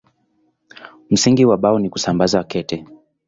[1.09, 2.85] Msingi wa Bao ni kusambaza kete.